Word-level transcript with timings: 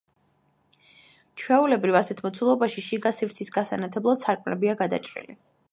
ჩვეულებრივ, 1.41 1.97
ასეთ 2.01 2.23
მოცულობაში 2.27 2.85
შიგა 2.89 3.15
სივრცის 3.19 3.55
გასანათებლად 3.59 4.25
სარკმლებია 4.27 4.79
გაჭრილი. 4.85 5.41